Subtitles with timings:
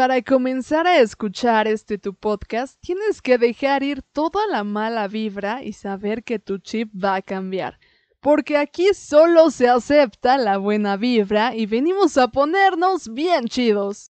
[0.00, 5.62] para comenzar a escuchar este tu podcast, tienes que dejar ir toda la mala vibra
[5.62, 7.78] y saber que tu chip va a cambiar.
[8.18, 14.10] Porque aquí solo se acepta la buena vibra y venimos a ponernos bien chidos.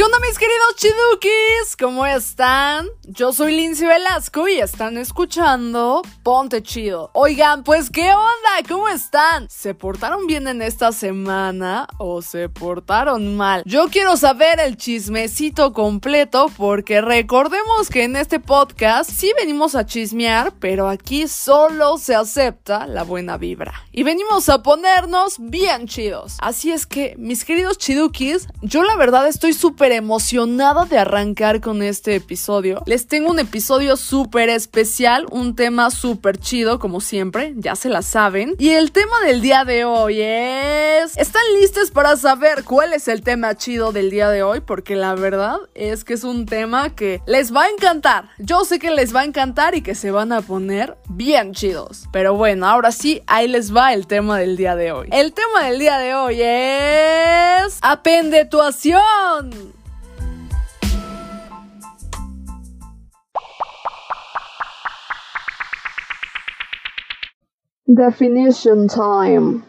[0.00, 1.76] ¿Qué onda mis queridos chidukis?
[1.78, 2.88] ¿Cómo están?
[3.02, 7.10] Yo soy Lindsay Velasco y están escuchando Ponte Chido.
[7.12, 8.66] Oigan, pues ¿qué onda?
[8.66, 9.50] ¿Cómo están?
[9.50, 13.62] ¿Se portaron bien en esta semana o se portaron mal?
[13.66, 19.84] Yo quiero saber el chismecito completo porque recordemos que en este podcast sí venimos a
[19.84, 23.74] chismear, pero aquí solo se acepta la buena vibra.
[23.92, 26.38] Y venimos a ponernos bien chidos.
[26.40, 31.82] Así es que, mis queridos chidukis, yo la verdad estoy súper emocionada de arrancar con
[31.82, 32.82] este episodio.
[32.86, 38.02] Les tengo un episodio súper especial, un tema súper chido, como siempre, ya se la
[38.02, 38.54] saben.
[38.58, 41.16] Y el tema del día de hoy es...
[41.16, 44.60] ¿Están listos para saber cuál es el tema chido del día de hoy?
[44.60, 48.30] Porque la verdad es que es un tema que les va a encantar.
[48.38, 52.04] Yo sé que les va a encantar y que se van a poner bien chidos.
[52.12, 55.08] Pero bueno, ahora sí, ahí les va el tema del día de hoy.
[55.12, 57.78] El tema del día de hoy es...
[57.82, 59.79] Apendetuación.
[67.86, 69.62] Definition time.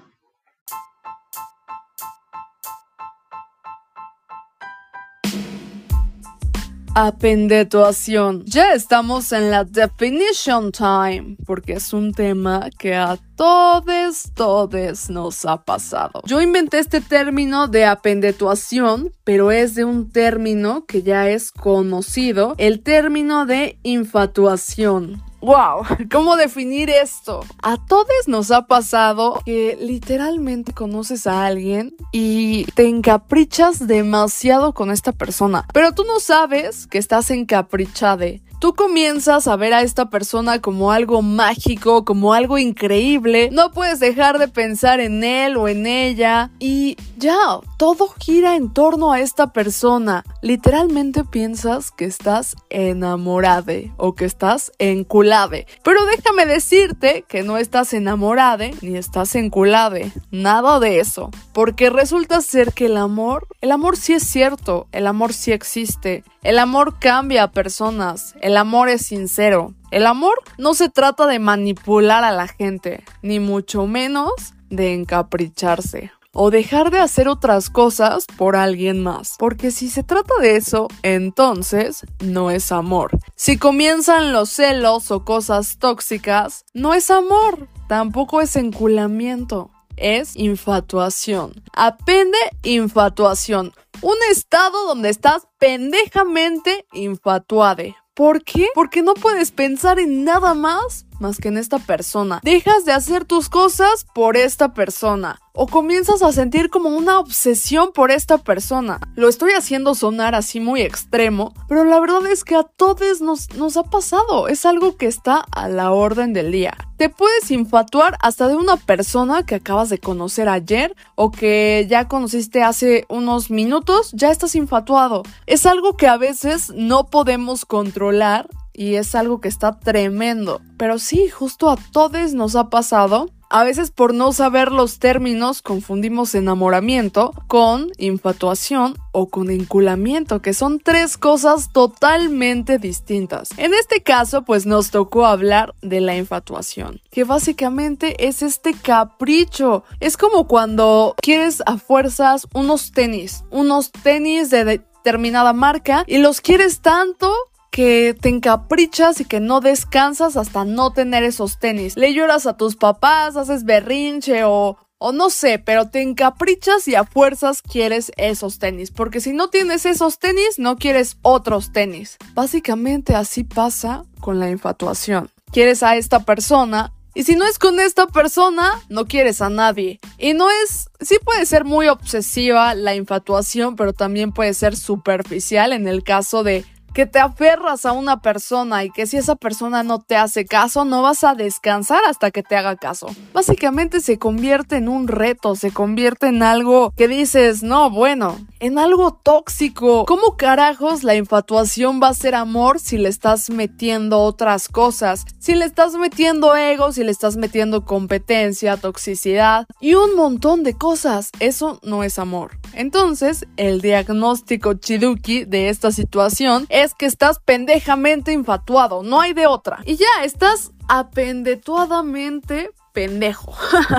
[6.94, 8.44] Apendetuación.
[8.46, 15.46] Ya estamos en la definition time, porque es un tema que a todos, todos nos
[15.46, 16.22] ha pasado.
[16.26, 22.56] Yo inventé este término de apendetuación, pero es de un término que ya es conocido,
[22.58, 25.31] el término de infatuación.
[25.42, 27.44] Wow, ¿cómo definir esto?
[27.64, 34.92] A todos nos ha pasado que literalmente conoces a alguien y te encaprichas demasiado con
[34.92, 40.12] esta persona, pero tú no sabes que estás encaprichade tú comienzas a ver a esta
[40.12, 45.68] persona como algo mágico, como algo increíble, no puedes dejar de pensar en él o
[45.68, 50.24] en ella y ya, todo gira en torno a esta persona.
[50.44, 55.66] Literalmente piensas que estás enamorade o que estás enculade.
[55.84, 60.12] Pero déjame decirte que no estás enamorade ni estás enculade.
[60.30, 61.32] Nada de eso.
[61.54, 66.24] Porque resulta ser que el amor, el amor sí es cierto, el amor sí existe.
[66.44, 69.74] El amor cambia a personas, amor es sincero.
[69.92, 76.12] El amor no se trata de manipular a la gente, ni mucho menos de encapricharse
[76.34, 79.36] o dejar de hacer otras cosas por alguien más.
[79.38, 83.12] Porque si se trata de eso, entonces no es amor.
[83.36, 89.72] Si comienzan los celos o cosas tóxicas, no es amor, tampoco es enculamiento.
[89.98, 91.62] Es infatuación.
[91.74, 93.74] Apende infatuación.
[94.02, 97.96] Un estado donde estás pendejamente infatuade.
[98.14, 98.68] ¿Por qué?
[98.76, 102.42] Porque no puedes pensar en nada más más que en esta persona.
[102.44, 107.92] Dejas de hacer tus cosas por esta persona o comienzas a sentir como una obsesión
[107.94, 109.00] por esta persona.
[109.16, 113.54] Lo estoy haciendo sonar así muy extremo, pero la verdad es que a todos nos,
[113.56, 114.48] nos ha pasado.
[114.48, 116.76] Es algo que está a la orden del día.
[116.98, 122.08] Te puedes infatuar hasta de una persona que acabas de conocer ayer o que ya
[122.08, 125.24] conociste hace unos minutos, ya estás infatuado.
[125.48, 130.62] Es algo que a veces no podemos controlar y es algo que está tremendo.
[130.78, 135.62] Pero sí, justo a todos nos ha pasado a veces por no saber los términos
[135.62, 143.50] confundimos enamoramiento con infatuación o con enculamiento, que son tres cosas totalmente distintas.
[143.58, 149.84] En este caso, pues nos tocó hablar de la infatuación, que básicamente es este capricho.
[150.00, 156.40] Es como cuando quieres a fuerzas unos tenis, unos tenis de determinada marca y los
[156.40, 157.34] quieres tanto
[157.72, 161.96] que te encaprichas y que no descansas hasta no tener esos tenis.
[161.96, 166.96] Le lloras a tus papás, haces berrinche o, o no sé, pero te encaprichas y
[166.96, 172.18] a fuerzas quieres esos tenis, porque si no tienes esos tenis, no quieres otros tenis.
[172.34, 175.30] Básicamente así pasa con la infatuación.
[175.52, 180.00] Quieres a esta persona y si no es con esta persona, no quieres a nadie.
[180.18, 185.74] Y no es, sí puede ser muy obsesiva la infatuación, pero también puede ser superficial
[185.74, 189.84] en el caso de que te aferras a una persona y que si esa persona
[189.84, 193.08] no te hace caso, no vas a descansar hasta que te haga caso.
[193.34, 198.78] Básicamente se convierte en un reto, se convierte en algo que dices, no, bueno, en
[198.78, 200.06] algo tóxico.
[200.06, 205.26] ¿Cómo carajos la infatuación va a ser amor si le estás metiendo otras cosas?
[205.40, 210.78] Si le estás metiendo ego, si le estás metiendo competencia, toxicidad y un montón de
[210.78, 211.32] cosas.
[211.40, 212.58] Eso no es amor.
[212.74, 219.80] Entonces, el diagnóstico Chiduki de esta situación que estás pendejamente infatuado, no hay de otra.
[219.86, 223.54] Y ya, estás apendetuadamente pendejo.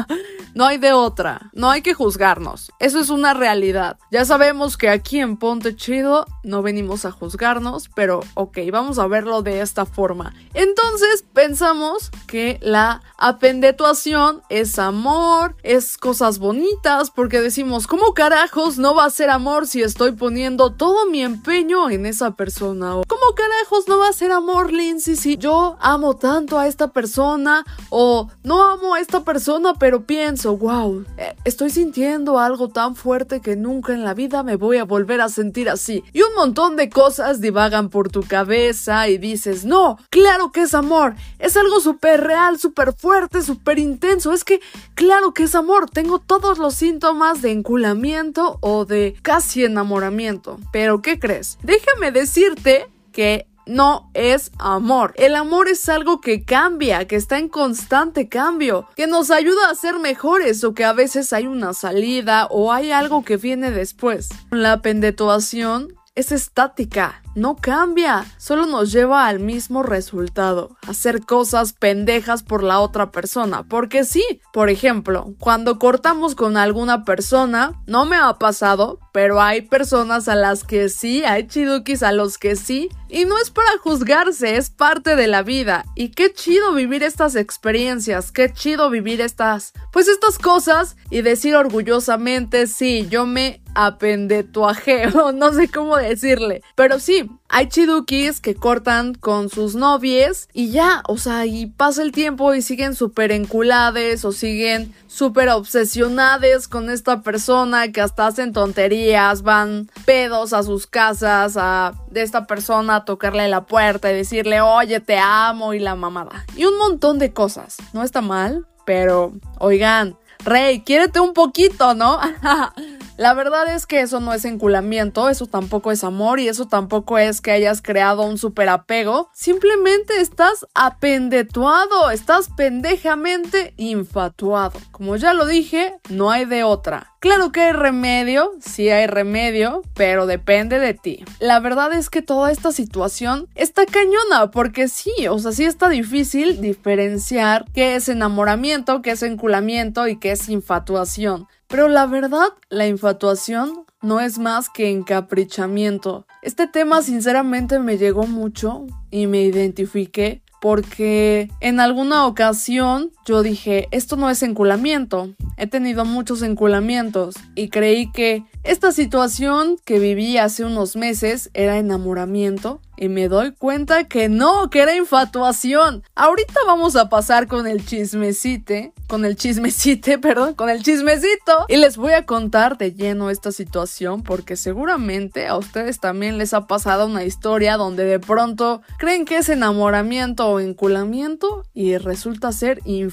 [0.55, 1.51] no hay de otra.
[1.53, 2.71] No hay que juzgarnos.
[2.79, 3.99] Eso es una realidad.
[4.11, 9.07] Ya sabemos que aquí en Ponte Chido no venimos a juzgarnos, pero ok, vamos a
[9.07, 10.35] verlo de esta forma.
[10.55, 18.95] Entonces pensamos que la apendetuación es amor, es cosas bonitas, porque decimos, ¿cómo carajos no
[18.95, 22.97] va a ser amor si estoy poniendo todo mi empeño en esa persona?
[22.97, 26.89] O ¿cómo carajos no va a ser amor, Lindsay, si yo amo tanto a esta
[26.89, 27.65] persona?
[27.91, 33.41] O no amo a esta persona, pero pienso, wow, eh, estoy sintiendo algo tan fuerte
[33.41, 36.03] que nunca en la vida me voy a volver a sentir así.
[36.13, 40.75] Y un montón de cosas divagan por tu cabeza y dices, no, claro que es
[40.75, 44.61] amor, es algo súper real, súper fuerte, súper intenso, es que
[44.95, 50.59] claro que es amor, tengo todos los síntomas de enculamiento o de casi enamoramiento.
[50.73, 51.59] Pero ¿qué crees?
[51.63, 55.15] Déjame decirte que no es amor.
[55.17, 59.75] El amor es algo que cambia, que está en constante cambio, que nos ayuda a
[59.75, 64.29] ser mejores o que a veces hay una salida o hay algo que viene después.
[64.51, 72.43] La pendetuación es estática, no cambia, solo nos lleva al mismo resultado, hacer cosas pendejas
[72.43, 74.23] por la otra persona, porque sí,
[74.53, 80.35] por ejemplo, cuando cortamos con alguna persona, no me ha pasado, pero hay personas a
[80.35, 84.71] las que sí, hay chidukis a los que sí, y no es para juzgarse, es
[84.71, 90.09] parte de la vida, y qué chido vivir estas experiencias, qué chido vivir estas, pues
[90.09, 97.29] estas cosas, y decir orgullosamente, sí, yo me apendetuajeo, no sé cómo decirle, pero sí,
[97.55, 102.55] hay chidukis que cortan con sus novies y ya, o sea, y pasa el tiempo
[102.55, 109.43] y siguen súper enculades o siguen súper obsesionades con esta persona que hasta hacen tonterías,
[109.43, 114.63] van pedos a sus casas a de esta persona a tocarle la puerta y decirle,
[114.63, 116.47] oye, te amo y la mamada.
[116.57, 117.77] Y un montón de cosas.
[117.93, 122.19] No está mal, pero oigan, Rey, quiérete un poquito, ¿no?
[123.19, 127.19] La verdad es que eso no es enculamiento, eso tampoco es amor y eso tampoco
[127.19, 129.29] es que hayas creado un superapego.
[129.35, 134.81] Simplemente estás apendetuado, estás pendejamente infatuado.
[134.93, 137.13] Como ya lo dije, no hay de otra.
[137.21, 141.25] Claro que hay remedio, sí hay remedio, pero depende de ti.
[141.39, 145.89] La verdad es que toda esta situación está cañona, porque sí, o sea, sí está
[145.89, 151.47] difícil diferenciar qué es enamoramiento, qué es enculamiento y qué es infatuación.
[151.73, 156.27] Pero la verdad, la infatuación no es más que encaprichamiento.
[156.43, 163.89] Este tema sinceramente me llegó mucho y me identifiqué porque en alguna ocasión yo dije,
[163.91, 165.35] esto no es enculamiento.
[165.57, 171.79] He tenido muchos enculamientos y creí que esta situación que viví hace unos meses era
[171.79, 176.05] enamoramiento y me doy cuenta que no, que era infatuación.
[176.15, 181.79] Ahorita vamos a pasar con el chismecite, con el chismecite, perdón, con el chismecito y
[181.79, 186.69] les voy a contar de lleno esta situación porque seguramente a ustedes también les ha
[186.69, 192.81] pasado una historia donde de pronto creen que es enamoramiento o enculamiento y resulta ser
[192.85, 193.12] infatuación.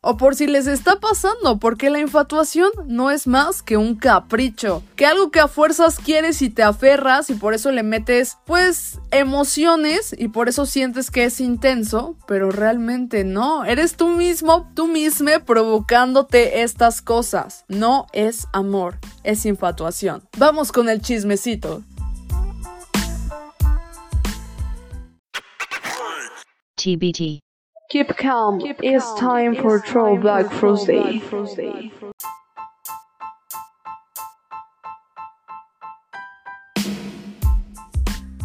[0.00, 4.82] O por si les está pasando, porque la infatuación no es más que un capricho,
[4.96, 8.98] que algo que a fuerzas quieres y te aferras y por eso le metes pues
[9.10, 13.64] emociones y por eso sientes que es intenso, pero realmente no.
[13.64, 17.64] Eres tú mismo, tú misma provocándote estas cosas.
[17.68, 20.22] No es amor, es infatuación.
[20.38, 21.82] Vamos con el chismecito.
[26.76, 27.43] TBT.
[27.94, 28.58] Keep calm.
[28.82, 31.22] it's time for Throwback Thursday.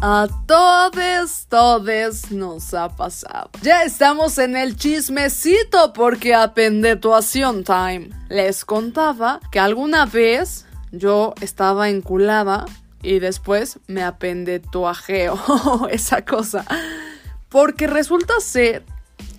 [0.00, 3.50] A todos, todos nos ha pasado.
[3.62, 8.10] Ya estamos en el chismecito porque apendetuación time.
[8.28, 12.66] Les contaba que alguna vez yo estaba enculada
[13.02, 16.64] y después me apendetuajeo esa cosa.
[17.48, 18.84] Porque resulta ser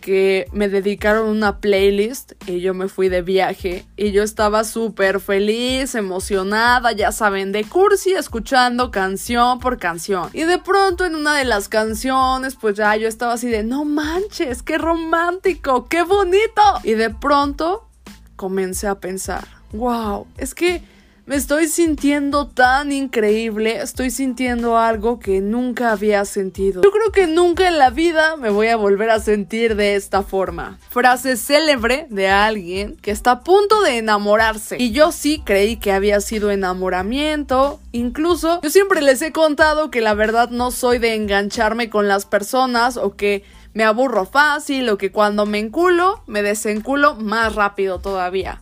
[0.01, 5.21] que me dedicaron una playlist y yo me fui de viaje y yo estaba súper
[5.21, 10.29] feliz, emocionada, ya saben, de cursi, escuchando canción por canción.
[10.33, 13.85] Y de pronto en una de las canciones, pues ya yo estaba así de, no
[13.85, 16.61] manches, qué romántico, qué bonito.
[16.83, 17.87] Y de pronto
[18.35, 20.83] comencé a pensar, wow, es que
[21.31, 26.81] me estoy sintiendo tan increíble, estoy sintiendo algo que nunca había sentido.
[26.81, 30.23] Yo creo que nunca en la vida me voy a volver a sentir de esta
[30.23, 30.77] forma.
[30.89, 34.75] Frase célebre de alguien que está a punto de enamorarse.
[34.77, 37.79] Y yo sí creí que había sido enamoramiento.
[37.93, 42.25] Incluso yo siempre les he contado que la verdad no soy de engancharme con las
[42.25, 47.99] personas o que me aburro fácil o que cuando me enculo me desenculo más rápido
[47.99, 48.61] todavía.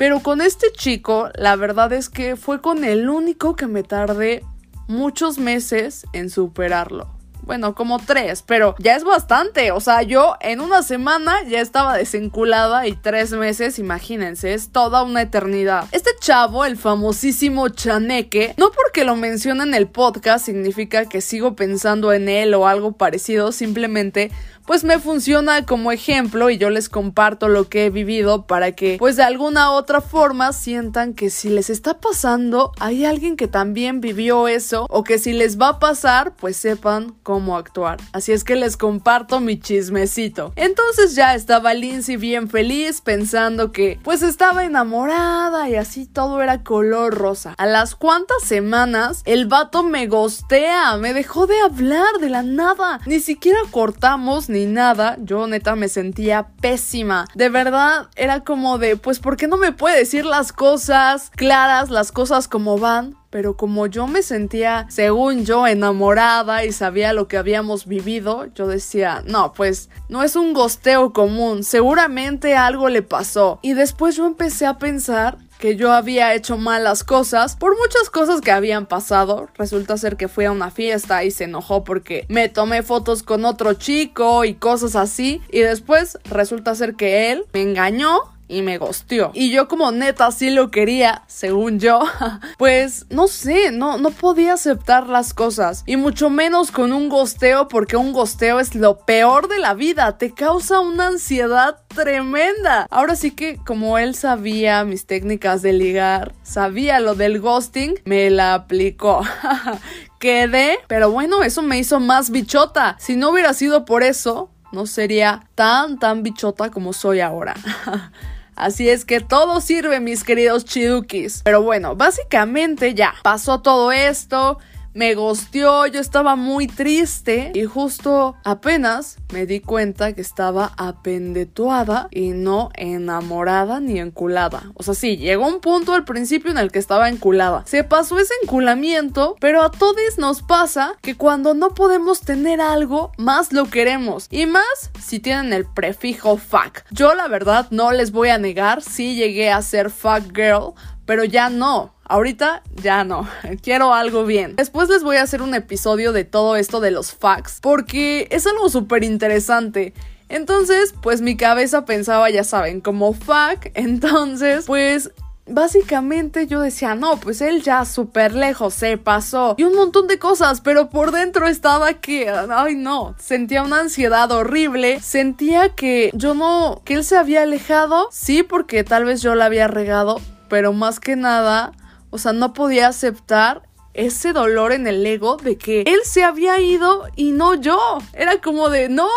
[0.00, 4.42] Pero con este chico, la verdad es que fue con el único que me tardé
[4.88, 7.10] muchos meses en superarlo.
[7.42, 9.72] Bueno, como tres, pero ya es bastante.
[9.72, 15.02] O sea, yo en una semana ya estaba desenculada y tres meses, imagínense, es toda
[15.02, 15.86] una eternidad.
[15.92, 21.56] Este chavo, el famosísimo Chaneque, no porque lo menciona en el podcast significa que sigo
[21.56, 24.30] pensando en él o algo parecido, simplemente
[24.70, 28.98] pues me funciona como ejemplo y yo les comparto lo que he vivido para que
[29.00, 34.00] pues de alguna otra forma sientan que si les está pasando hay alguien que también
[34.00, 37.98] vivió eso o que si les va a pasar pues sepan cómo actuar.
[38.12, 40.52] Así es que les comparto mi chismecito.
[40.54, 46.62] Entonces ya estaba Lindsay bien feliz pensando que pues estaba enamorada y así todo era
[46.62, 47.56] color rosa.
[47.58, 53.00] A las cuantas semanas el vato me gostea, me dejó de hablar de la nada.
[53.04, 57.26] Ni siquiera cortamos ni nada, yo neta me sentía pésima.
[57.34, 61.88] De verdad era como de, pues, ¿por qué no me puede decir las cosas claras,
[61.88, 63.16] las cosas como van?
[63.30, 68.66] Pero como yo me sentía, según yo, enamorada y sabía lo que habíamos vivido, yo
[68.66, 73.60] decía, no, pues no es un gosteo común, seguramente algo le pasó.
[73.62, 78.40] Y después yo empecé a pensar que yo había hecho malas cosas por muchas cosas
[78.40, 79.48] que habían pasado.
[79.56, 83.44] Resulta ser que fui a una fiesta y se enojó porque me tomé fotos con
[83.44, 85.40] otro chico y cosas así.
[85.50, 89.30] Y después resulta ser que él me engañó y me gosteó.
[89.32, 92.00] Y yo como neta sí lo quería, según yo,
[92.58, 95.84] pues no sé, no, no podía aceptar las cosas.
[95.86, 100.18] Y mucho menos con un gosteo porque un gosteo es lo peor de la vida,
[100.18, 102.86] te causa una ansiedad tremenda.
[102.90, 108.30] Ahora sí que como él sabía mis técnicas de ligar, sabía lo del ghosting, me
[108.30, 109.22] la aplicó.
[110.18, 112.96] Quedé, pero bueno, eso me hizo más bichota.
[112.98, 117.54] Si no hubiera sido por eso, no sería tan, tan bichota como soy ahora.
[118.60, 121.40] Así es que todo sirve, mis queridos chidukis.
[121.44, 124.58] Pero bueno, básicamente ya pasó todo esto
[124.94, 132.08] me gosteó, yo estaba muy triste y justo apenas me di cuenta que estaba apendetuada
[132.10, 134.72] y no enamorada ni enculada.
[134.74, 137.62] O sea, sí, llegó un punto al principio en el que estaba enculada.
[137.66, 143.12] Se pasó ese enculamiento, pero a todos nos pasa que cuando no podemos tener algo,
[143.18, 144.26] más lo queremos.
[144.30, 146.82] Y más si tienen el prefijo fuck.
[146.90, 150.74] Yo la verdad no les voy a negar, sí llegué a ser fuck girl,
[151.10, 151.92] pero ya no.
[152.04, 153.26] Ahorita ya no,
[153.64, 154.54] quiero algo bien.
[154.54, 158.46] Después les voy a hacer un episodio de todo esto de los facts, porque es
[158.46, 159.92] algo súper interesante.
[160.28, 163.70] Entonces, pues mi cabeza pensaba, ya saben, como fuck.
[163.74, 165.10] Entonces, pues
[165.48, 170.20] básicamente yo decía, no, pues él ya súper lejos se pasó y un montón de
[170.20, 176.34] cosas, pero por dentro estaba que, ay no, sentía una ansiedad horrible, sentía que yo
[176.34, 180.74] no, que él se había alejado, sí, porque tal vez yo la había regado, pero
[180.74, 181.72] más que nada
[182.10, 183.62] o sea, no podía aceptar
[183.94, 187.98] ese dolor en el ego de que él se había ido y no yo.
[188.12, 189.08] Era como de, no,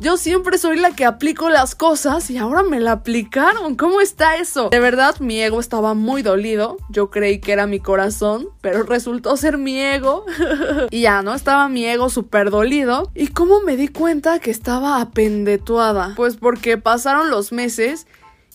[0.00, 3.76] yo siempre soy la que aplico las cosas y ahora me la aplicaron.
[3.76, 4.70] ¿Cómo está eso?
[4.70, 6.78] De verdad, mi ego estaba muy dolido.
[6.88, 10.24] Yo creí que era mi corazón, pero resultó ser mi ego.
[10.90, 11.34] y ya, ¿no?
[11.34, 13.10] Estaba mi ego súper dolido.
[13.14, 16.14] ¿Y cómo me di cuenta que estaba apendetuada?
[16.16, 18.06] Pues porque pasaron los meses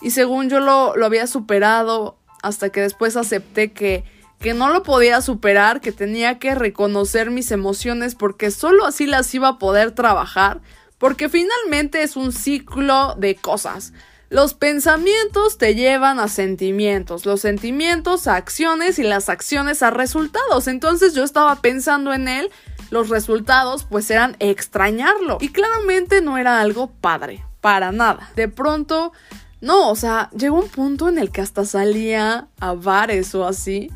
[0.01, 4.03] y según yo lo, lo había superado hasta que después acepté que,
[4.39, 9.33] que no lo podía superar, que tenía que reconocer mis emociones porque solo así las
[9.33, 10.61] iba a poder trabajar,
[10.97, 13.93] porque finalmente es un ciclo de cosas.
[14.29, 20.67] Los pensamientos te llevan a sentimientos, los sentimientos a acciones y las acciones a resultados.
[20.67, 22.51] Entonces yo estaba pensando en él,
[22.89, 25.37] los resultados pues eran extrañarlo.
[25.41, 28.31] Y claramente no era algo padre, para nada.
[28.35, 29.13] De pronto
[29.65, 33.89] no, o sea, llegó un punto en el que hasta salía a bares o así.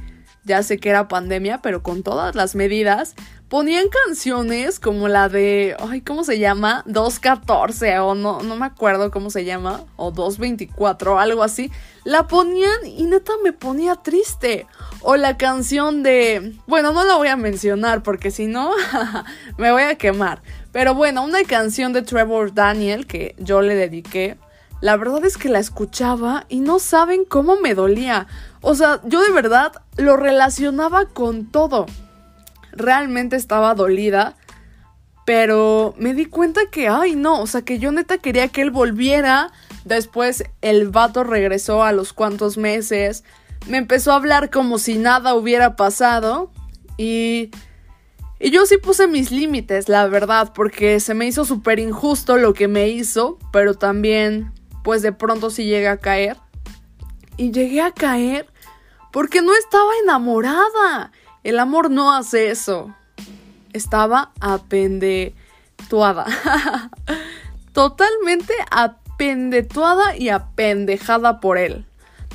[0.44, 3.14] Ya sé que era pandemia, pero con todas las medidas,
[3.50, 6.82] ponían canciones como la de, ay, ¿cómo se llama?
[6.88, 11.70] 214 o no, no me acuerdo cómo se llama, o 224 algo así.
[12.04, 14.66] La ponían y neta me ponía triste.
[15.02, 18.72] O la canción de, bueno, no la voy a mencionar porque si no
[19.60, 20.42] me voy a quemar.
[20.72, 24.40] Pero bueno, una canción de Trevor Daniel que yo le dediqué.
[24.82, 28.28] La verdad es que la escuchaba y no saben cómo me dolía.
[28.62, 31.86] O sea, yo de verdad lo relacionaba con todo.
[32.72, 34.36] Realmente estaba dolida.
[35.26, 38.72] Pero me di cuenta que, ay no, o sea, que yo neta quería que él
[38.72, 39.52] volviera.
[39.86, 43.24] Después el vato regresó a los cuantos meses.
[43.68, 46.52] Me empezó a hablar como si nada hubiera pasado.
[46.98, 47.52] Y
[48.42, 52.54] y yo sí puse mis límites, la verdad, porque se me hizo súper injusto lo
[52.54, 56.38] que me hizo, pero también, pues de pronto sí llegué a caer.
[57.38, 58.48] Y llegué a caer
[59.12, 61.12] porque no estaba enamorada.
[61.44, 62.94] El amor no hace eso.
[63.74, 66.26] Estaba apendetuada.
[67.74, 71.89] Totalmente apendetuada y apendejada por él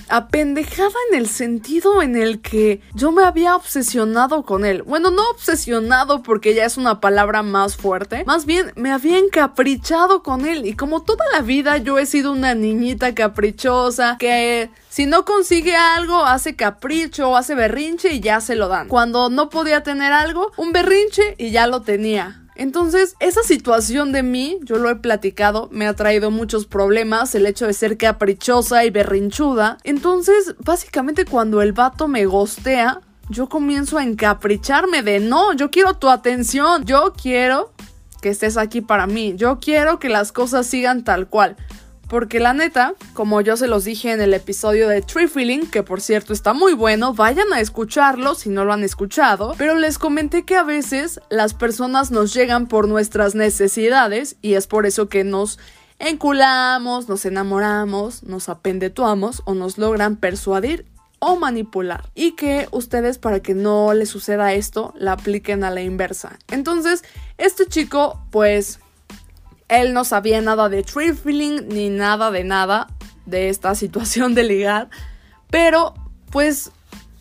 [0.09, 4.83] apendejada en el sentido en el que yo me había obsesionado con él.
[4.83, 8.25] Bueno, no obsesionado porque ya es una palabra más fuerte.
[8.27, 10.67] Más bien me había encaprichado con él.
[10.67, 15.75] Y como toda la vida yo he sido una niñita caprichosa que si no consigue
[15.75, 18.89] algo hace capricho, hace berrinche y ya se lo dan.
[18.89, 22.44] Cuando no podía tener algo, un berrinche y ya lo tenía.
[22.57, 27.47] Entonces, esa situación de mí, yo lo he platicado, me ha traído muchos problemas, el
[27.47, 29.79] hecho de ser caprichosa y berrinchuda.
[29.85, 35.95] Entonces, básicamente cuando el vato me gostea, yo comienzo a encapricharme de no, yo quiero
[35.95, 37.73] tu atención, yo quiero
[38.21, 41.57] que estés aquí para mí, yo quiero que las cosas sigan tal cual.
[42.09, 45.83] Porque la neta, como yo se los dije en el episodio de Tree Feeling, que
[45.83, 49.99] por cierto está muy bueno, vayan a escucharlo si no lo han escuchado, pero les
[49.99, 55.09] comenté que a veces las personas nos llegan por nuestras necesidades y es por eso
[55.09, 55.59] que nos
[55.99, 60.87] enculamos, nos enamoramos, nos apendetuamos o nos logran persuadir
[61.19, 62.11] o manipular.
[62.15, 66.39] Y que ustedes para que no les suceda esto, la apliquen a la inversa.
[66.51, 67.03] Entonces,
[67.39, 68.81] este chico pues
[69.69, 72.89] él no sabía nada de tree feeling ni nada de nada
[73.27, 74.89] de esta situación de ligar,
[75.51, 75.95] pero
[76.31, 76.71] pues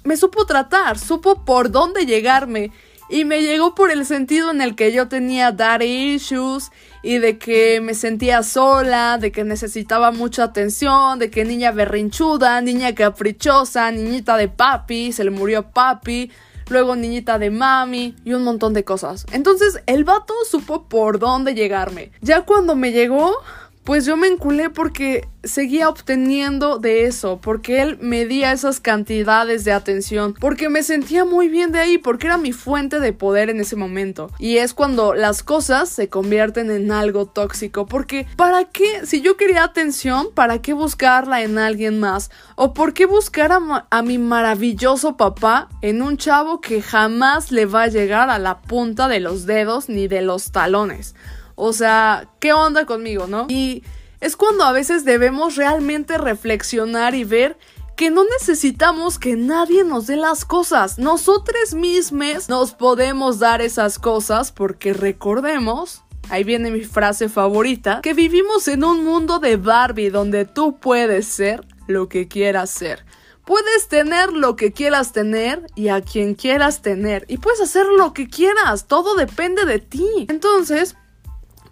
[0.04, 2.72] me supo tratar, supo por dónde llegarme
[3.10, 6.72] y me llegó por el sentido en el que yo tenía daddy issues
[7.04, 12.62] y de que me sentía sola, de que necesitaba mucha atención, de que niña berrinchuda,
[12.62, 16.32] niña caprichosa, niñita de papi, se le murió papi,
[16.70, 19.26] luego niñita de mami y un montón de cosas.
[19.32, 22.12] Entonces el vato supo por dónde llegarme.
[22.22, 23.34] Ya cuando me llegó,
[23.84, 29.74] pues yo me enculé porque seguía obteniendo de eso, porque él medía esas cantidades de
[29.74, 33.60] atención, porque me sentía muy bien de ahí, porque era mi fuente de poder en
[33.60, 34.32] ese momento.
[34.40, 39.06] Y es cuando las cosas se convierten en algo tóxico, porque ¿para qué?
[39.06, 42.32] Si yo quería atención, ¿para qué buscarla en alguien más?
[42.56, 47.84] ¿O por qué buscar a mi maravilloso papá en un chavo que jamás le va
[47.84, 51.16] a llegar a la punta de los dedos ni de los talones?
[51.56, 53.46] O sea, ¿qué onda conmigo, no?
[53.50, 53.84] Y
[54.20, 57.58] es cuando a veces debemos realmente reflexionar y ver
[57.96, 60.98] que no necesitamos que nadie nos dé las cosas.
[60.98, 68.14] Nosotros mismos nos podemos dar esas cosas porque recordemos, ahí viene mi frase favorita, que
[68.14, 73.06] vivimos en un mundo de Barbie donde tú puedes ser lo que quieras ser.
[73.46, 77.26] Puedes tener lo que quieras tener y a quien quieras tener.
[77.28, 78.88] Y puedes hacer lo que quieras.
[78.88, 80.28] Todo depende de ti.
[80.30, 80.96] Entonces,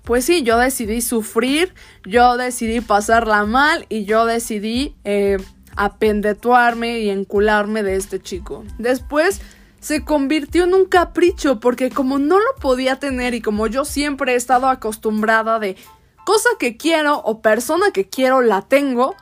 [0.03, 1.73] pues sí, yo decidí sufrir,
[2.05, 5.37] yo decidí pasarla mal y yo decidí eh,
[5.75, 8.63] apendetuarme y encularme de este chico.
[8.77, 9.41] Después
[9.79, 14.33] se convirtió en un capricho porque como no lo podía tener y como yo siempre
[14.33, 15.75] he estado acostumbrada de
[16.25, 19.15] cosa que quiero o persona que quiero la tengo,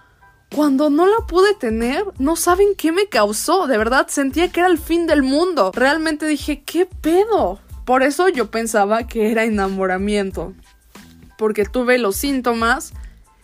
[0.54, 3.68] cuando no la pude tener, no saben qué me causó.
[3.68, 5.72] De verdad sentía que era el fin del mundo.
[5.74, 7.60] Realmente dije, ¿qué pedo?
[7.86, 10.54] Por eso yo pensaba que era enamoramiento
[11.40, 12.92] porque tuve los síntomas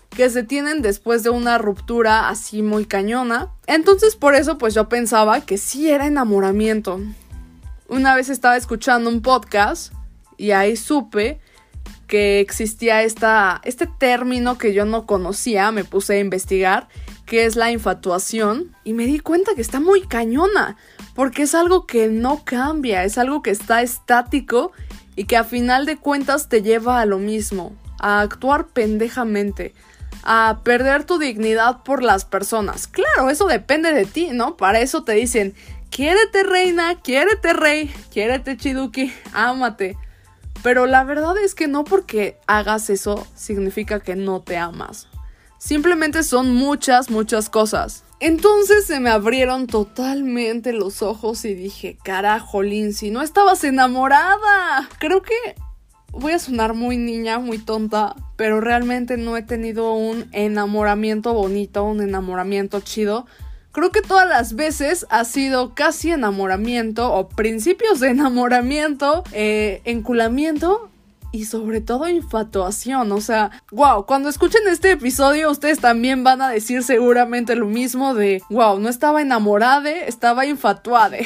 [0.09, 3.53] que se tienen después de una ruptura así muy cañona.
[3.67, 6.99] Entonces por eso pues yo pensaba que sí era enamoramiento.
[7.87, 9.93] Una vez estaba escuchando un podcast
[10.35, 11.39] y ahí supe
[12.07, 16.89] que existía esta, este término que yo no conocía, me puse a investigar,
[17.25, 20.75] que es la infatuación, y me di cuenta que está muy cañona,
[21.15, 24.71] porque es algo que no cambia, es algo que está estático
[25.15, 29.73] y que a final de cuentas te lleva a lo mismo, a actuar pendejamente,
[30.23, 32.87] a perder tu dignidad por las personas.
[32.87, 34.57] Claro, eso depende de ti, ¿no?
[34.57, 35.53] Para eso te dicen,
[35.89, 39.97] quiérete reina, quiérete rey, quiérete chiduki, ámate.
[40.63, 45.07] Pero la verdad es que no porque hagas eso significa que no te amas.
[45.59, 48.03] Simplemente son muchas, muchas cosas.
[48.19, 54.89] Entonces se me abrieron totalmente los ojos y dije, carajo, Lindsay, no estabas enamorada.
[54.99, 55.33] Creo que
[56.15, 61.83] voy a sonar muy niña, muy tonta, pero realmente no he tenido un enamoramiento bonito,
[61.83, 63.25] un enamoramiento chido.
[63.71, 70.89] Creo que todas las veces ha sido casi enamoramiento o principios de enamoramiento, eh, enculamiento
[71.35, 73.11] y sobre todo infatuación.
[73.11, 78.13] O sea, wow, cuando escuchen este episodio ustedes también van a decir seguramente lo mismo
[78.13, 81.17] de, wow, no estaba enamorada, estaba infatuada.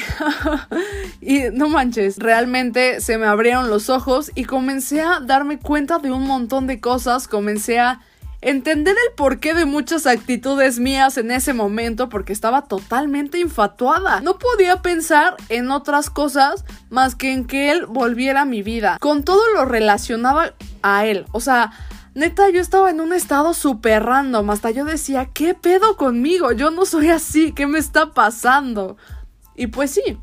[1.21, 6.11] y no manches, realmente se me abrieron los ojos y comencé a darme cuenta de
[6.11, 8.01] un montón de cosas, comencé a
[8.41, 14.21] entender el porqué de muchas actitudes mías en ese momento porque estaba totalmente infatuada.
[14.21, 18.97] No podía pensar en otras cosas más que en que él volviera a mi vida.
[18.99, 21.25] Con todo lo relacionaba a él.
[21.31, 21.71] O sea,
[22.15, 24.49] neta, yo estaba en un estado súper random.
[24.49, 26.51] Hasta yo decía, ¿qué pedo conmigo?
[26.51, 27.51] Yo no soy así.
[27.51, 28.97] ¿Qué me está pasando?
[29.55, 30.17] Y pues sí.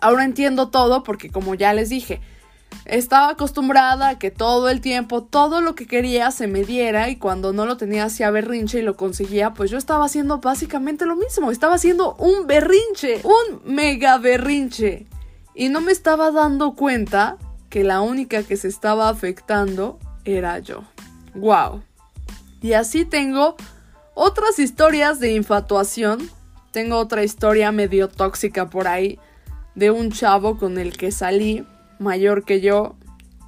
[0.00, 2.20] Ahora entiendo todo porque como ya les dije,
[2.84, 7.16] estaba acostumbrada a que todo el tiempo, todo lo que quería se me diera y
[7.16, 11.16] cuando no lo tenía hacía berrinche y lo conseguía, pues yo estaba haciendo básicamente lo
[11.16, 11.50] mismo.
[11.50, 15.06] Estaba haciendo un berrinche, un mega berrinche.
[15.56, 17.38] Y no me estaba dando cuenta
[17.70, 20.84] que la única que se estaba afectando era yo.
[21.34, 21.82] ¡Wow!
[22.60, 23.56] Y así tengo
[24.14, 26.30] otras historias de infatuación.
[26.72, 29.18] Tengo otra historia medio tóxica por ahí
[29.74, 31.64] de un chavo con el que salí
[31.98, 32.96] mayor que yo.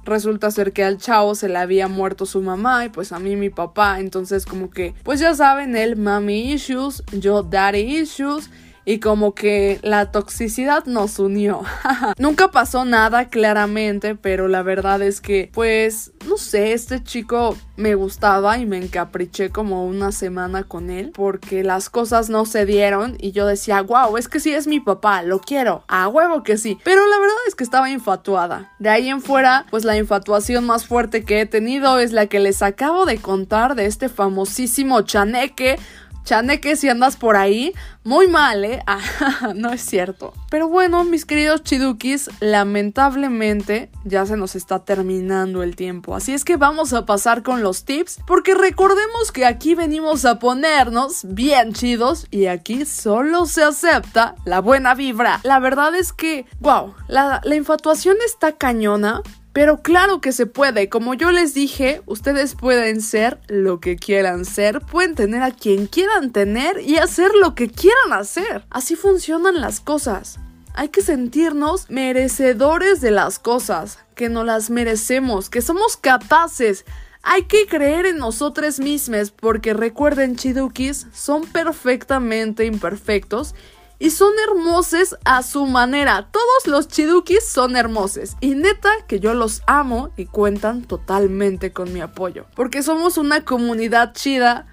[0.03, 3.35] Resulta ser que al chavo se le había muerto su mamá y pues a mí
[3.35, 3.99] mi papá.
[3.99, 8.49] Entonces como que, pues ya saben, él mami issues, yo daddy issues
[8.89, 11.61] y como que la toxicidad nos unió.
[12.17, 17.93] Nunca pasó nada claramente, pero la verdad es que, pues, no sé, este chico me
[17.93, 23.15] gustaba y me encapriché como una semana con él porque las cosas no se dieron
[23.19, 26.57] y yo decía, wow, es que sí es mi papá, lo quiero, a huevo que
[26.57, 26.79] sí.
[26.83, 28.73] Pero la verdad es que estaba infatuada.
[28.79, 32.39] De ahí en fuera, pues la infatuación más fuerte que he tenido es la que
[32.39, 35.77] les acabo de contar de este famosísimo chaneque
[36.29, 38.83] Chaneque, si andas por ahí, muy mal, ¿eh?
[38.85, 40.31] Ah, no es cierto.
[40.51, 46.15] Pero bueno, mis queridos chidukis, lamentablemente ya se nos está terminando el tiempo.
[46.15, 50.37] Así es que vamos a pasar con los tips, porque recordemos que aquí venimos a
[50.37, 55.39] ponernos bien chidos y aquí solo se acepta la buena vibra.
[55.41, 59.23] La verdad es que, wow, la infatuación está cañona,
[59.59, 64.45] pero claro que se puede, como yo les dije, ustedes pueden ser lo que quieran
[64.45, 68.63] ser, pueden tener a quien quieran tener y hacer lo que quieran hacer.
[68.69, 70.39] Así funcionan las cosas.
[70.75, 76.85] Hay que sentirnos merecedores de las cosas, que no las merecemos, que somos capaces.
[77.21, 83.55] Hay que creer en nosotros mismos porque recuerden chidukis, son perfectamente imperfectos
[83.99, 86.29] y son hermosos a su manera.
[86.31, 91.93] Todos los chidukis son hermosos y neta que yo los amo y cuentan totalmente con
[91.93, 92.45] mi apoyo.
[92.55, 94.67] Porque somos una comunidad chida,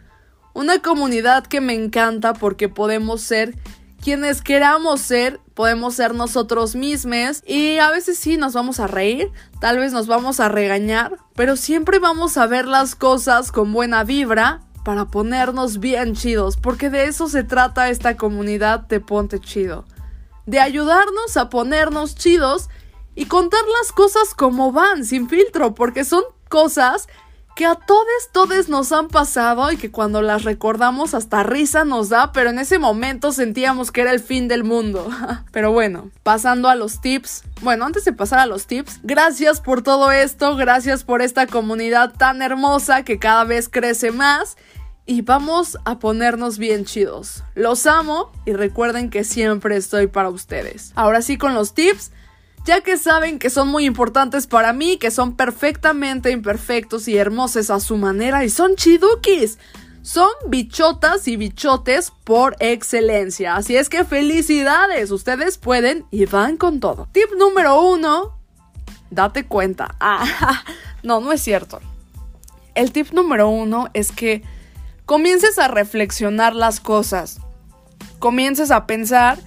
[0.54, 3.56] una comunidad que me encanta porque podemos ser
[4.02, 9.32] quienes queramos ser, podemos ser nosotros mismos y a veces sí nos vamos a reír,
[9.60, 14.04] tal vez nos vamos a regañar, pero siempre vamos a ver las cosas con buena
[14.04, 19.84] vibra para ponernos bien chidos, porque de eso se trata esta comunidad de Ponte Chido.
[20.46, 22.68] De ayudarnos a ponernos chidos
[23.16, 27.08] y contar las cosas como van, sin filtro, porque son cosas
[27.56, 32.10] que a todos, todos nos han pasado y que cuando las recordamos hasta risa nos
[32.10, 35.10] da, pero en ese momento sentíamos que era el fin del mundo.
[35.50, 37.42] pero bueno, pasando a los tips.
[37.62, 42.12] Bueno, antes de pasar a los tips, gracias por todo esto, gracias por esta comunidad
[42.16, 44.56] tan hermosa que cada vez crece más
[45.06, 47.44] y vamos a ponernos bien chidos.
[47.54, 50.92] Los amo y recuerden que siempre estoy para ustedes.
[50.96, 52.10] Ahora sí con los tips,
[52.64, 57.70] ya que saben que son muy importantes para mí, que son perfectamente imperfectos y hermosos
[57.70, 59.58] a su manera y son chidukis.
[60.02, 63.56] Son bichotas y bichotes por excelencia.
[63.56, 67.08] Así es que felicidades, ustedes pueden y van con todo.
[67.10, 68.38] Tip número uno,
[69.10, 69.94] date cuenta.
[70.00, 70.64] Ah,
[71.02, 71.80] no, no es cierto.
[72.74, 74.42] El tip número uno es que
[75.06, 77.38] comiences a reflexionar las cosas,
[78.18, 79.38] comiences a pensar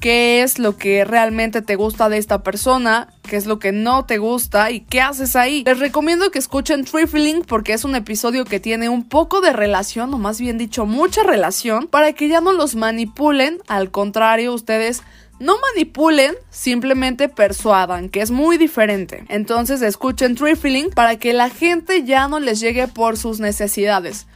[0.00, 4.04] qué es lo que realmente te gusta de esta persona, qué es lo que no
[4.04, 5.64] te gusta y qué haces ahí.
[5.64, 10.12] Les recomiendo que escuchen Trifling porque es un episodio que tiene un poco de relación,
[10.14, 15.02] o más bien dicho, mucha relación, para que ya no los manipulen, al contrario, ustedes
[15.40, 19.24] No manipulen, simplemente persuadan, que es muy diferente.
[19.28, 24.26] Entonces escuchen Trifling para que la gente ya no les llegue por sus necesidades.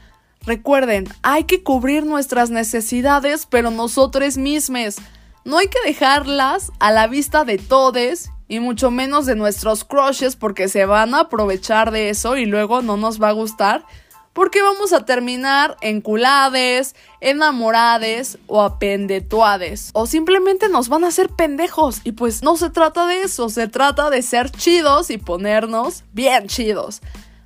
[0.44, 4.96] Recuerden, hay que cubrir nuestras necesidades, pero nosotros mismos.
[5.44, 10.36] No hay que dejarlas a la vista de todos y mucho menos de nuestros crushes
[10.36, 13.84] porque se van a aprovechar de eso y luego no nos va a gustar
[14.32, 19.90] porque vamos a terminar enculades, enamorades o apendetuades.
[19.92, 22.00] O simplemente nos van a hacer pendejos.
[22.04, 26.46] Y pues no se trata de eso, se trata de ser chidos y ponernos bien
[26.46, 27.02] chidos.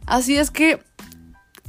[0.07, 0.81] Así es que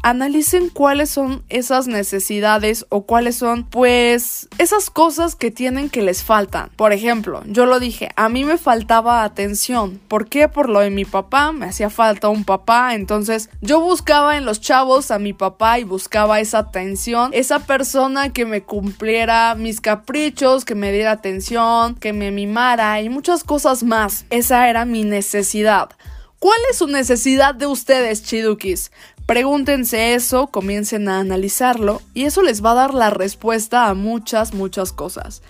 [0.09, 6.23] analicen cuáles son esas necesidades o cuáles son pues esas cosas que tienen que les
[6.23, 6.69] faltan.
[6.77, 9.99] Por ejemplo, yo lo dije, a mí me faltaba atención.
[10.07, 10.47] ¿Por qué?
[10.47, 14.61] Por lo de mi papá, me hacía falta un papá, entonces yo buscaba en los
[14.61, 20.63] chavos a mi papá y buscaba esa atención, esa persona que me cumpliera mis caprichos,
[20.63, 24.25] que me diera atención, que me mimara y muchas cosas más.
[24.29, 25.89] Esa era mi necesidad.
[26.39, 28.91] ¿Cuál es su necesidad de ustedes, chidukis?
[29.25, 34.53] Pregúntense eso, comiencen a analizarlo y eso les va a dar la respuesta a muchas,
[34.53, 35.41] muchas cosas.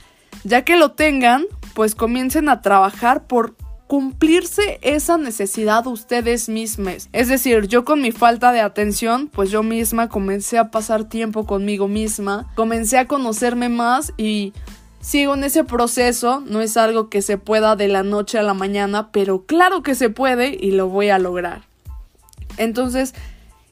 [0.46, 3.56] Ya que lo tengan, pues comiencen a trabajar por
[3.88, 7.10] cumplirse esa necesidad ustedes mismos.
[7.12, 11.46] Es decir, yo con mi falta de atención, pues yo misma comencé a pasar tiempo
[11.46, 14.54] conmigo misma, comencé a conocerme más y
[15.08, 18.54] sigo en ese proceso, no es algo que se pueda de la noche a la
[18.54, 21.64] mañana, pero claro que se puede y lo voy a lograr.
[22.58, 23.14] Entonces,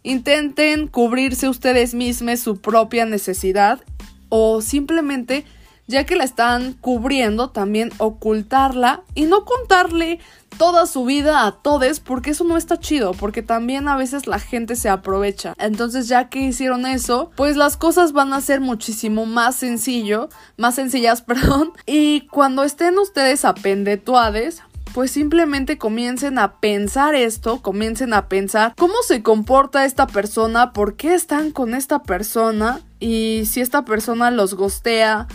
[0.06, 3.82] Intenten cubrirse ustedes mismos su propia necesidad
[4.30, 5.46] o simplemente,
[5.88, 10.20] ya que la están cubriendo, también ocultarla y no contarle
[10.58, 14.40] toda su vida a todos porque eso no está chido, porque también a veces la
[14.40, 15.54] gente se aprovecha.
[15.58, 20.76] Entonces ya que hicieron eso, pues las cosas van a ser muchísimo más sencillo, más
[20.76, 24.62] sencillas, perdón, y cuando estén ustedes apendetuades,
[24.94, 30.96] pues simplemente comiencen a pensar esto, comiencen a pensar cómo se comporta esta persona, por
[30.96, 35.28] qué están con esta persona y si esta persona los gostea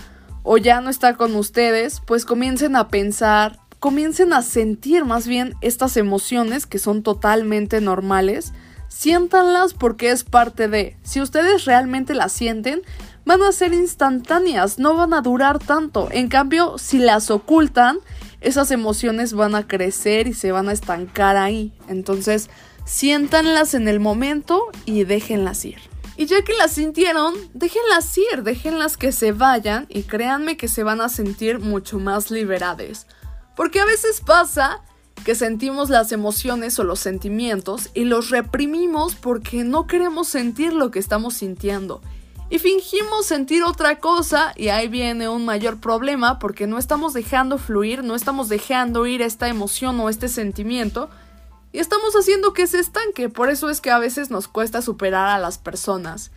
[0.42, 5.55] o ya no está con ustedes, pues comiencen a pensar, comiencen a sentir más bien
[5.61, 8.53] estas emociones que son totalmente normales.
[8.88, 10.96] Siéntanlas porque es parte de.
[11.03, 12.83] Si ustedes realmente las sienten,
[13.24, 16.09] van a ser instantáneas, no van a durar tanto.
[16.11, 17.98] En cambio, si las ocultan,
[18.40, 21.72] esas emociones van a crecer y se van a estancar ahí.
[21.88, 22.50] Entonces,
[22.85, 25.89] siéntanlas en el momento y déjenlas ir.
[26.20, 30.83] Y ya que las sintieron, déjenlas ir, déjenlas que se vayan y créanme que se
[30.83, 33.06] van a sentir mucho más liberadas.
[33.56, 34.83] Porque a veces pasa
[35.24, 40.90] que sentimos las emociones o los sentimientos y los reprimimos porque no queremos sentir lo
[40.90, 42.02] que estamos sintiendo
[42.50, 47.59] y fingimos sentir otra cosa y ahí viene un mayor problema porque no estamos dejando
[47.59, 51.09] fluir, no estamos dejando ir esta emoción o este sentimiento
[51.72, 55.28] y estamos haciendo que se estanque, por eso es que a veces nos cuesta superar
[55.28, 56.30] a las personas.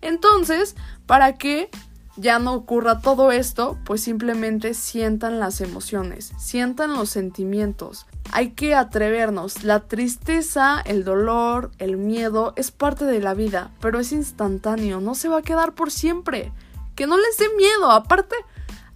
[0.00, 1.70] Entonces, para que
[2.16, 8.74] ya no ocurra todo esto, pues simplemente sientan las emociones, sientan los sentimientos, hay que
[8.74, 9.64] atrevernos.
[9.64, 15.14] La tristeza, el dolor, el miedo es parte de la vida, pero es instantáneo, no
[15.14, 16.52] se va a quedar por siempre.
[16.94, 18.34] Que no les dé miedo, aparte,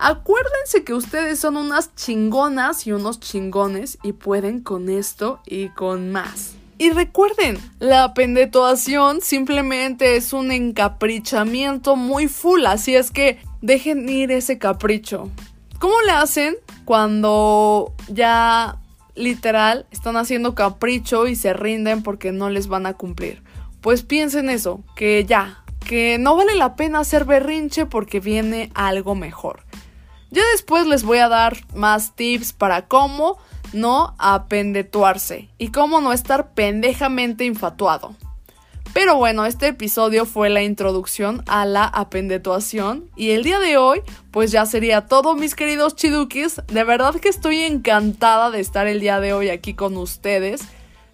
[0.03, 6.11] acuérdense que ustedes son unas chingonas y unos chingones y pueden con esto y con
[6.11, 6.55] más.
[6.79, 14.33] Y recuerden, la pendetuación simplemente es un encaprichamiento muy full, así es que dejen ir
[14.33, 15.31] ese capricho.
[15.79, 18.79] ¿Cómo le hacen cuando ya
[19.15, 23.43] literal están haciendo capricho y se rinden porque no les van a cumplir.
[23.81, 29.15] Pues piensen eso, que ya, que no vale la pena hacer berrinche porque viene algo
[29.15, 29.65] mejor.
[30.33, 33.37] Ya después les voy a dar más tips para cómo
[33.75, 38.17] no apendetuarse y cómo no estar pendejamente infatuado.
[38.95, 44.01] Pero bueno, este episodio fue la introducción a la apendetuación y el día de hoy
[44.31, 46.63] pues ya sería todo mis queridos chidukis.
[46.67, 50.63] De verdad que estoy encantada de estar el día de hoy aquí con ustedes.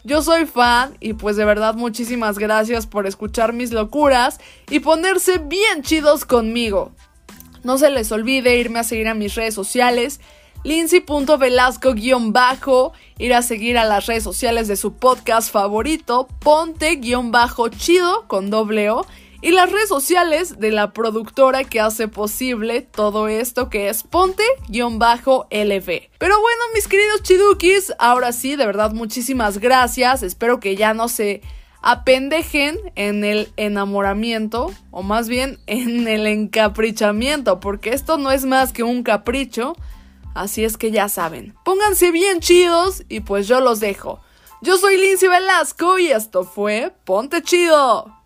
[0.04, 4.38] Yo soy fan y pues de verdad muchísimas gracias por escuchar mis locuras
[4.70, 6.92] y ponerse bien chidos conmigo.
[7.64, 10.20] No se les olvide irme a seguir a mis redes sociales
[10.64, 18.90] lindsay.velasco-bajo, ir a seguir a las redes sociales de su podcast favorito, ponte-chido con doble
[18.90, 19.06] O,
[19.40, 26.08] y las redes sociales de la productora que hace posible todo esto que es ponte-lv.
[26.18, 31.06] Pero bueno, mis queridos chidukis, ahora sí, de verdad muchísimas gracias, espero que ya no
[31.08, 31.42] se
[31.82, 38.72] apendejen en el enamoramiento o más bien en el encaprichamiento, porque esto no es más
[38.72, 39.74] que un capricho
[40.38, 44.20] Así es que ya saben, pónganse bien chidos y pues yo los dejo.
[44.62, 48.17] Yo soy Lindsay Velasco y esto fue Ponte Chido.